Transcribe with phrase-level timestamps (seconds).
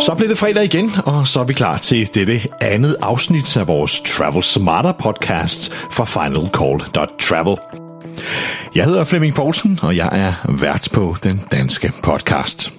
[0.00, 3.68] Så blev det fredag igen, og så er vi klar til dette andet afsnit af
[3.68, 7.56] vores Travel Smarter podcast fra finalcall.travel.
[8.74, 12.72] Jeg hedder Flemming Poulsen, og jeg er vært på den danske podcast.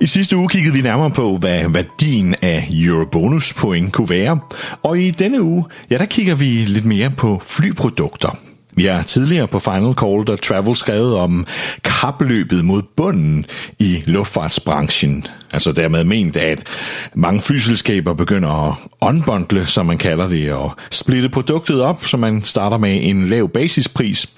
[0.00, 4.38] I sidste uge kiggede vi nærmere på, hvad værdien af Eurobonus point kunne være,
[4.82, 8.45] og i denne uge, ja, der kigger vi lidt mere på flyprodukter.
[8.76, 11.46] Vi har tidligere på Final Call der Travel skrevet om
[11.84, 13.46] kapløbet mod bunden
[13.78, 15.26] i luftfartsbranchen.
[15.52, 16.68] Altså dermed ment, at
[17.14, 22.42] mange flyselskaber begynder at unbundle, som man kalder det, og splitte produktet op, så man
[22.42, 24.28] starter med en lav basispris,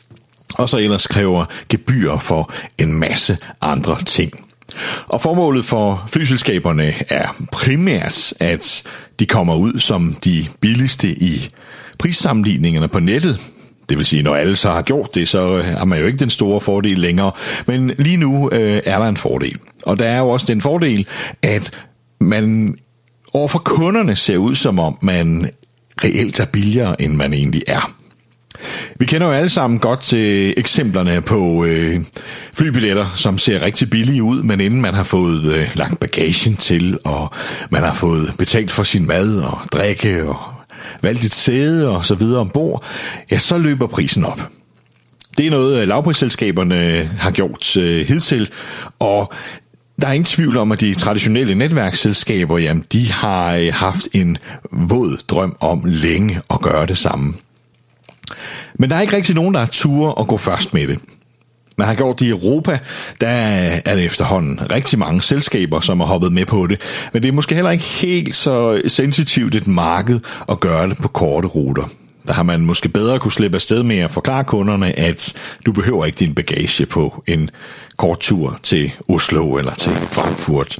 [0.54, 4.32] og så ellers kræver gebyr for en masse andre ting.
[5.06, 8.82] Og formålet for flyselskaberne er primært, at
[9.18, 11.48] de kommer ud som de billigste i
[11.98, 13.40] prissammenligningerne på nettet,
[13.88, 16.18] det vil sige, når alle så har gjort det, så øh, har man jo ikke
[16.18, 17.32] den store fordel længere.
[17.66, 19.56] Men lige nu øh, er der en fordel.
[19.82, 21.06] Og der er jo også den fordel,
[21.42, 21.70] at
[22.20, 22.76] man
[23.32, 25.50] overfor kunderne ser ud som om, man
[26.04, 27.94] reelt er billigere, end man egentlig er.
[28.96, 32.00] Vi kender jo alle sammen godt til eksemplerne på øh,
[32.56, 36.98] flybilletter, som ser rigtig billige ud, men inden man har fået øh, lagt bagagen til,
[37.04, 37.30] og
[37.70, 40.57] man har fået betalt for sin mad og drikke og
[41.02, 42.84] valgt et sæde og så videre ombord,
[43.30, 44.40] ja, så løber prisen op.
[45.36, 48.50] Det er noget, øh, lavprisselskaberne øh, har gjort øh, hidtil,
[48.98, 49.32] og
[50.00, 54.38] der er ingen tvivl om, at de traditionelle netværksselskaber, jamen, de har øh, haft en
[54.72, 57.34] våd drøm om længe at gøre det samme.
[58.74, 60.98] Men der er ikke rigtig nogen, der har tur at gå først med det.
[61.78, 62.78] Man har gjort det i Europa,
[63.20, 66.80] der er det efterhånden rigtig mange selskaber, som har hoppet med på det.
[67.12, 71.08] Men det er måske heller ikke helt så sensitivt et marked at gøre det på
[71.08, 71.90] korte ruter.
[72.26, 75.34] Der har man måske bedre kunne slippe afsted med at forklare kunderne, at
[75.66, 77.50] du behøver ikke din bagage på en
[77.96, 80.78] kort tur til Oslo eller til Frankfurt.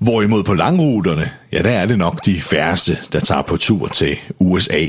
[0.00, 4.16] Hvorimod på langruterne, ja, der er det nok de færreste, der tager på tur til
[4.38, 4.86] USA,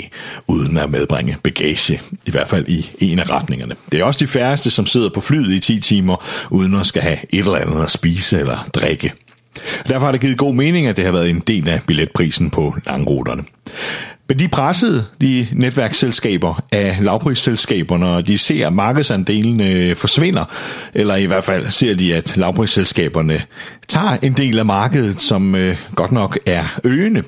[0.48, 3.76] uden at medbringe bagage, i hvert fald i en af retningerne.
[3.92, 7.02] Det er også de færreste, som sidder på flyet i 10 timer, uden at skal
[7.02, 9.14] have et eller andet at spise eller drikke.
[9.90, 12.76] Derfor har det givet god mening, at det har været en del af billetprisen på
[12.86, 13.44] langruterne.
[14.32, 20.46] Men de pressede de netværksselskaber af lavprisselskaberne, og de ser, at markedsandelen øh, forsvinder,
[20.94, 23.42] eller i hvert fald ser de, at lavprisselskaberne
[23.88, 27.24] tager en del af markedet, som øh, godt nok er øgende.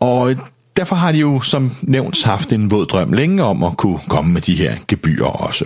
[0.00, 0.34] Og
[0.76, 4.32] derfor har de jo som nævnt haft en våd drøm længe om at kunne komme
[4.32, 5.64] med de her gebyrer også.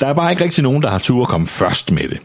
[0.00, 2.20] Der er bare ikke rigtig nogen, der har tur at komme først med det.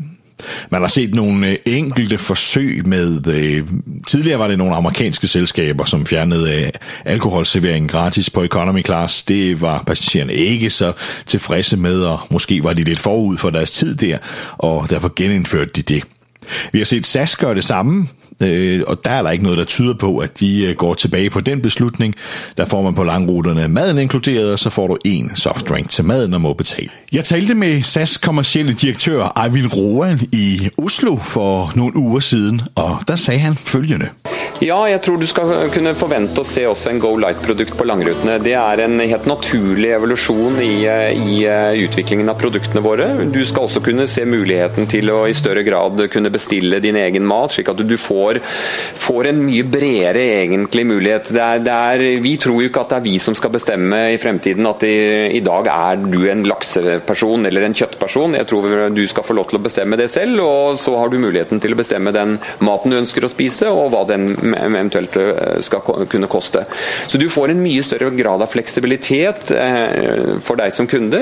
[0.69, 3.67] Man har set nogle øh, enkelte forsøg med, øh,
[4.07, 6.71] tidligere var det nogle amerikanske selskaber, som fjernede øh,
[7.05, 9.23] alkoholservering gratis på economy class.
[9.23, 10.93] Det var passagererne ikke så
[11.25, 14.17] tilfredse med, og måske var de lidt forud for deres tid der,
[14.57, 16.03] og derfor genindførte de det.
[16.71, 18.07] Vi har set SAS gøre det samme,
[18.39, 21.29] øh, og der er der ikke noget, der tyder på, at de øh, går tilbage
[21.29, 22.15] på den beslutning.
[22.57, 26.33] Der får man på langruterne maden inkluderet, og så får du en softdrink til maden
[26.33, 26.89] og må betale.
[27.11, 32.97] Jeg talte med SAS kommercielle direktør Eivind Roan i Oslo for nogle uger siden, og
[33.07, 34.09] der sagde han følgende.
[34.59, 38.35] Ja, jeg tror du skal kunne forvente å se også en Go Light-produkt på langrutene.
[38.43, 41.37] Det er en helt naturlig evolusjon i, i
[41.85, 43.07] utviklingen av produktene våre.
[43.31, 47.23] Du skal også kunne se muligheten til å i større grad kunne bestille din egen
[47.29, 51.31] mat, slik at du får, får en mye bredere egentlig mulighet.
[51.35, 54.01] Det er, det er, vi tror jo ikke at det er vi som skal bestemme
[54.13, 54.95] i fremtiden at i,
[55.39, 58.37] i dag er du en lakseperson eller en kjøttperson.
[58.39, 61.19] Jeg tror du skal få lov til å bestemme det selv, og så har du
[61.21, 65.59] muligheten til å bestemme den maten du ønsker å spise, og hva den eventuelt eh,
[65.65, 66.65] skal kunne koste.
[67.07, 71.19] Så du får en mye større grad av fleksibilitet eh, for deg som kunde,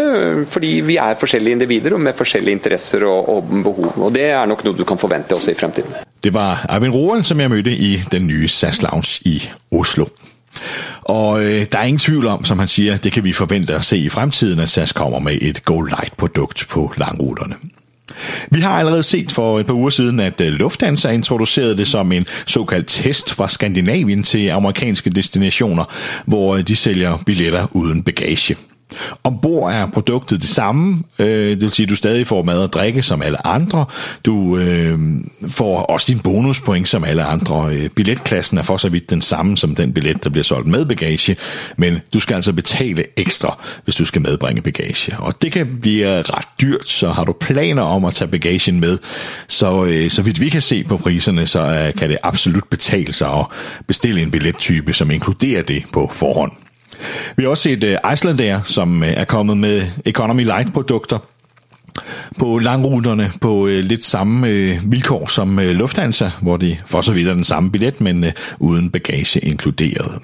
[0.51, 3.93] fordi vi er forskjellige individer og med forskjellige interesser og, og behov.
[3.97, 6.06] Og det er nok noe du kan forvente også i fremtiden.
[6.23, 10.05] Det var Arvin Roen, som jeg mødte i den nye SAS Lounge i Oslo.
[11.01, 13.85] Og øh, der er ingen tvivl om, som han siger, det kan vi forvente at
[13.85, 17.55] se i fremtiden, at SAS kommer med et Go Light-produkt på langruterne.
[18.51, 22.11] Vi har allerede set for et par uger siden, at øh, Lufthansa introducerede det som
[22.11, 25.83] en såkaldt test fra Skandinavien til amerikanske destinationer,
[26.25, 28.55] hvor øh, de sælger billetter uden bagage.
[29.23, 32.73] Ombord er produktet det samme, øh, det vil sige, at du stadig får mad og
[32.73, 33.85] drikke som alle andre.
[34.25, 34.99] Du øh,
[35.47, 37.69] får også din bonuspoint som alle andre.
[37.71, 40.85] Øh, billetklassen er for så vidt den samme som den billet, der bliver solgt med
[40.85, 41.35] bagage,
[41.77, 45.19] men du skal altså betale ekstra, hvis du skal medbringe bagage.
[45.19, 48.97] Og det kan blive ret dyrt, så har du planer om at tage bagagen med,
[49.47, 53.13] så, øh, så vidt vi kan se på priserne, så øh, kan det absolut betale
[53.13, 53.45] sig at
[53.87, 56.51] bestille en billettype, som inkluderer det på forhånd.
[57.35, 61.19] Vi har også set øh, uh, Icelandair, som uh, er kommet med Economy Light produkter.
[62.39, 67.11] på langruterne på øh, lidt samme øh, vilkår som øh, Lufthansa, hvor de for så
[67.13, 70.21] vidt er den samme billet, men øh, uden bagage inkluderet.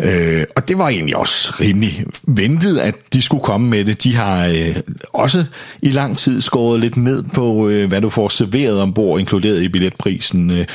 [0.00, 4.02] Øh, og det var egentlig også rimelig ventet, at de skulle komme med det.
[4.02, 4.76] De har øh,
[5.12, 5.44] også
[5.82, 9.68] i lang tid skåret lidt ned på, øh, hvad du får serveret ombord, inkluderet i
[9.68, 10.50] billetprisen.
[10.50, 10.66] Øh,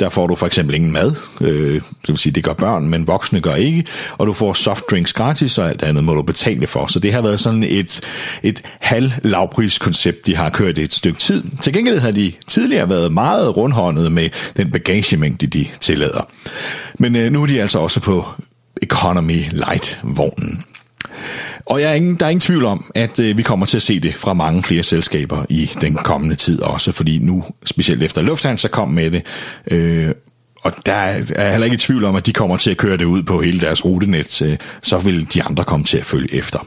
[0.00, 1.14] der får du for eksempel ingen mad.
[1.40, 3.84] Øh, det vil sige, det gør børn, men voksne gør ikke.
[4.18, 6.86] Og du får softdrinks gratis, og alt andet må du betale for.
[6.86, 8.00] Så det har været sådan et,
[8.42, 11.42] et halv lavpriskoncept, de har kørt et stykke tid.
[11.62, 16.28] Til gengæld har de tidligere været meget rundhåndet med den bagagemængde, de tillader.
[16.98, 18.26] Men øh, nu er de altså også på
[18.82, 20.64] Economy Light-vognen.
[21.66, 23.82] Og jeg er ingen, der er ingen tvivl om, at øh, vi kommer til at
[23.82, 28.22] se det fra mange flere selskaber i den kommende tid også, fordi nu, specielt efter
[28.22, 29.26] Lufthansa kom med det,
[29.70, 30.14] øh,
[30.62, 32.96] og der er jeg heller ikke i tvivl om, at de kommer til at køre
[32.96, 36.34] det ud på hele deres rutenet, øh, så vil de andre komme til at følge
[36.34, 36.66] efter.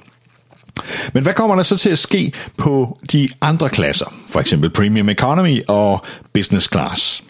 [1.14, 5.10] Men hvad kommer der så til at ske på de andre klasser, for eksempel Premium
[5.10, 7.24] Economy og Business Class?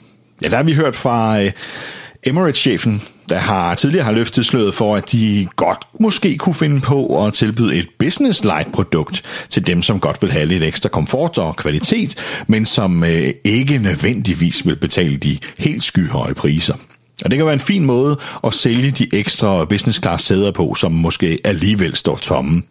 [0.43, 1.51] Ja, der har vi hørt fra øh,
[2.23, 3.01] Emirates-chefen,
[3.31, 7.33] der har tidligere har løftet sløret for, at de godt måske kunne finde på at
[7.33, 11.55] tilbyde et business light produkt til dem, som godt vil have lidt ekstra komfort og
[11.55, 16.75] kvalitet, men som øh, ikke nødvendigvis vil betale de helt skyhøje priser.
[17.25, 20.75] Og det kan være en fin måde at sælge de ekstra business class sæder på,
[20.75, 22.63] som måske alligevel står tomme.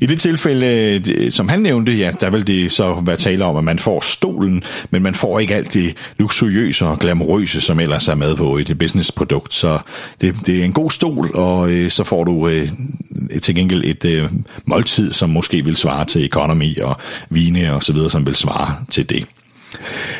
[0.00, 0.66] I det tilfælde,
[1.10, 4.00] øh, som han nævnte, ja, der vil det så være tale om, at man får
[4.00, 8.56] stolen, men man får ikke alt det luksuriøse og glamourøse, som ellers er med på
[8.56, 9.54] et businessprodukt.
[9.54, 9.78] Så
[10.20, 12.68] det, det er en god stol, og øh, så får du øh,
[13.42, 14.30] til gengæld et øh,
[14.64, 16.96] måltid, som måske vil svare til economy og
[17.30, 19.26] vine og så videre, som vil svare til det.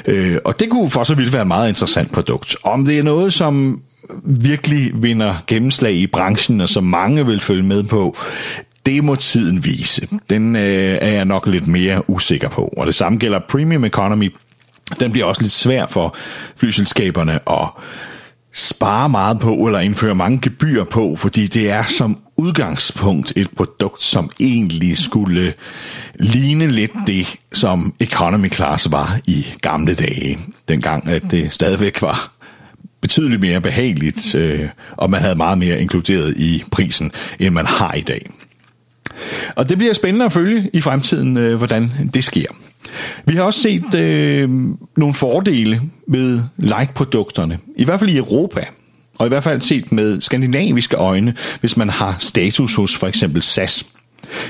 [0.06, 2.56] Øh, og det kunne for så vidt være et meget interessant produkt.
[2.62, 3.82] Om det er noget, som
[4.25, 8.17] virkelig vinder gennemslag i branchen, og som mange vil følge med på,
[8.87, 10.08] det må tiden vise.
[10.31, 12.75] Den øh, er jeg nok lidt mere usikker på.
[12.76, 14.32] Og det samme gælder Premium Economy.
[15.00, 16.17] Den bliver også lidt svær for
[16.56, 17.69] flyselskaberne at
[18.52, 24.02] spare meget på eller indføre mange gebyr på, fordi det er som udgangspunkt et produkt,
[24.02, 25.55] som egentlig skulle
[26.14, 30.38] ligne lidt det, som economy class var i gamle dage.
[30.69, 32.32] Dengang, at det stadigvæk var
[33.00, 37.94] betydeligt mere behageligt, øh, og man havde meget mere inkluderet i prisen, end man har
[37.94, 38.31] i dag.
[39.54, 42.46] Og det bliver spændende at følge i fremtiden, øh, hvordan det sker.
[43.25, 44.50] Vi har også set øh,
[44.96, 48.64] nogle fordele med like-produkterne, i hvert fald i Europa,
[49.19, 53.43] og i hvert fald set med skandinaviske øjne, hvis man har status hos for eksempel
[53.43, 53.84] SAS.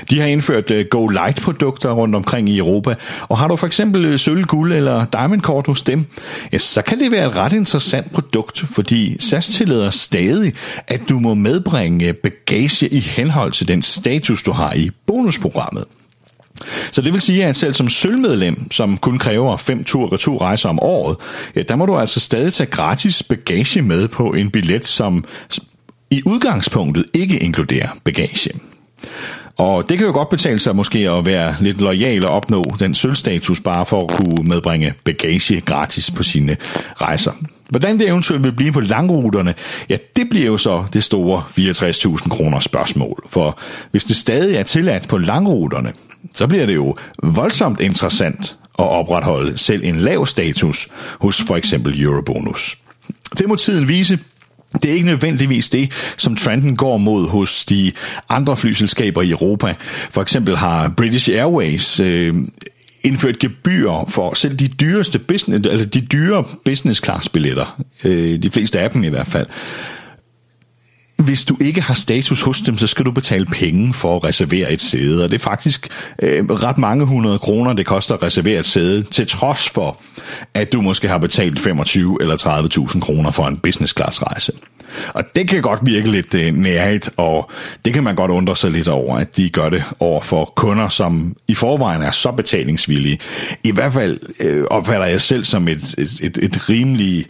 [0.09, 3.67] De har indført øh, Go Light produkter rundt omkring i Europa, og har du for
[3.67, 6.05] eksempel øh, sølv, guld eller diamondkort hos dem,
[6.53, 10.53] ja, så kan det være et ret interessant produkt, fordi SAS tillader stadig,
[10.87, 15.85] at du må medbringe øh, bagage i henhold til den status, du har i bonusprogrammet.
[16.91, 20.79] Så det vil sige, at selv som sølvmedlem, som kun kræver fem tur-retur rejser om
[20.79, 21.17] året,
[21.55, 25.25] ja, der må du altså stadig tage gratis bagage med på en billet, som
[26.11, 28.49] i udgangspunktet ikke inkluderer bagage.
[29.57, 32.95] Og det kan jo godt betale sig måske at være lidt lojal og opnå den
[32.95, 36.57] sølvstatus bare for at kunne medbringe bagage gratis på sine
[37.01, 37.31] rejser.
[37.69, 39.53] Hvordan det eventuelt vil blive på langruterne,
[39.89, 43.23] ja, det bliver jo så det store 64.000 kroner spørgsmål.
[43.29, 43.59] For
[43.91, 45.93] hvis det stadig er tilladt på langruterne,
[46.33, 50.87] så bliver det jo voldsomt interessant at opretholde selv en lav status
[51.19, 52.77] hos for eksempel Eurobonus.
[53.37, 54.19] Det må tiden vise,
[54.81, 57.91] det er ikke nødvendigvis det, som trenden går mod hos de
[58.29, 59.75] andre flyselskaber i Europa.
[60.09, 62.35] For eksempel har British Airways øh,
[63.03, 68.51] indført gebyr for selv de dyreste business, altså de dyre business class billetter, øh, de
[68.51, 69.47] fleste af dem i hvert fald.
[71.25, 74.71] Hvis du ikke har status hos dem, så skal du betale penge for at reservere
[74.71, 75.87] et sæde, og det er faktisk
[76.21, 80.01] øh, ret mange hundrede kroner, det koster at reservere et sæde, til trods for,
[80.53, 84.51] at du måske har betalt 25 eller 30.000 kroner for en business class rejse.
[85.13, 87.51] Og det kan godt virke lidt øh, nærigt, og
[87.85, 90.89] det kan man godt undre sig lidt over, at de gør det over for kunder,
[90.89, 93.19] som i forvejen er så betalingsvillige.
[93.63, 97.25] I hvert fald øh, opfatter jeg selv som et, et, et, et rimelig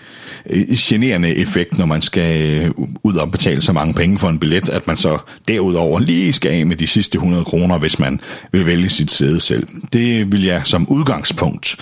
[0.50, 2.72] øh, generende effekt, når man skal øh,
[3.04, 6.52] ud og betale så mange penge for en billet, at man så derudover lige skal
[6.52, 8.20] af med de sidste 100 kroner, hvis man
[8.52, 9.68] vil vælge sit sæde selv.
[9.94, 11.76] Det vil jeg som udgangspunkt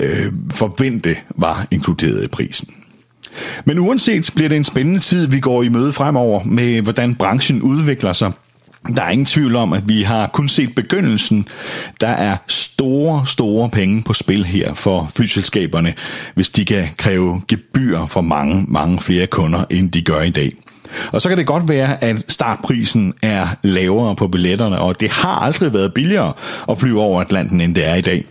[0.00, 2.68] øh, forvente var inkluderet i prisen.
[3.64, 7.62] Men uanset bliver det en spændende tid, vi går i møde fremover med, hvordan branchen
[7.62, 8.32] udvikler sig.
[8.96, 11.48] Der er ingen tvivl om, at vi har kun set begyndelsen.
[12.00, 15.94] Der er store, store penge på spil her for flyselskaberne,
[16.34, 20.52] hvis de kan kræve gebyr for mange, mange flere kunder, end de gør i dag.
[21.12, 25.42] Og så kan det godt være, at startprisen er lavere på billetterne, og det har
[25.42, 26.32] aldrig været billigere
[26.70, 28.24] at flyve over Atlanten, end det er i dag.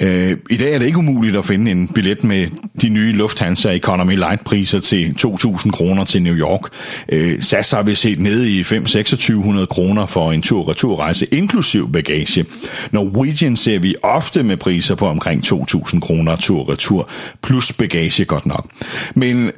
[0.00, 2.46] Øh, I dag er det ikke umuligt at finde en billet med
[2.82, 6.60] de nye Lufthansa Economy Light priser til 2.000 kroner til New York.
[7.08, 12.46] Øh, SAS har vi set nede i 5-2600 kroner for en tur-returrejse, inklusiv bagage.
[12.90, 17.08] Norwegian ser vi ofte med priser på omkring 2.000 kroner tur-retur,
[17.42, 18.70] plus bagage godt nok.
[19.14, 19.50] Men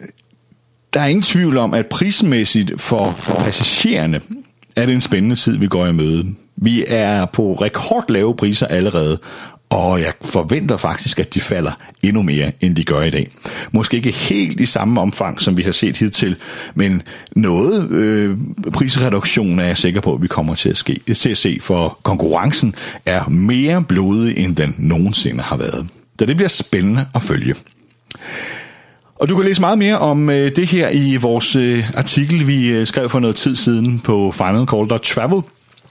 [0.96, 4.20] der er ingen tvivl om, at prismæssigt for, for passagererne
[4.76, 6.26] er det en spændende tid, vi går i møde.
[6.56, 9.18] Vi er på rekordlave priser allerede,
[9.70, 11.72] og jeg forventer faktisk, at de falder
[12.02, 13.30] endnu mere, end de gør i dag.
[13.72, 16.36] Måske ikke helt i samme omfang, som vi har set hidtil,
[16.74, 17.02] men
[17.36, 18.36] noget øh,
[18.72, 21.98] prisreduktion er jeg sikker på, at vi kommer til at, ske, til at se, for
[22.02, 22.74] konkurrencen
[23.06, 25.88] er mere blodig, end den nogensinde har været.
[26.18, 27.54] Så det bliver spændende at følge.
[29.18, 32.68] Og du kan læse meget mere om øh, det her i vores øh, artikel, vi
[32.68, 35.42] øh, skrev for noget tid siden på finalcall.travel.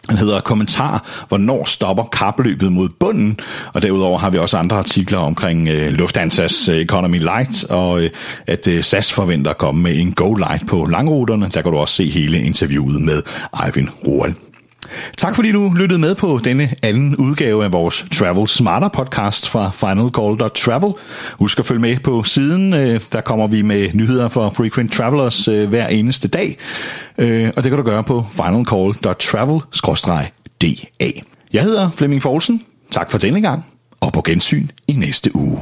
[0.10, 3.40] Den hedder Kommentar, hvornår stopper kapløbet mod bunden,
[3.74, 8.10] og derudover har vi også andre artikler omkring øh, Lufthansas øh, Economy Light, og øh,
[8.48, 11.50] at øh, SAS forventer at komme med en Go Light på langruterne.
[11.54, 13.22] Der kan du også se hele interviewet med
[13.66, 14.34] Eivind Roald.
[15.18, 19.72] Tak fordi du lyttede med på denne anden udgave af vores Travel Smarter podcast fra
[19.74, 20.94] finalcall.travel.
[21.40, 22.74] Husk at følge med på siden.
[22.74, 26.58] Øh, der kommer vi med nyheder for frequent travelers øh, hver eneste dag.
[27.18, 30.30] Øh, og det kan du gøre på finalcall.travel-da.
[31.54, 32.62] Jeg hedder Flemming Poulsen.
[32.92, 33.66] Tak for denne gang,
[34.00, 35.60] og på gensyn i næste uge.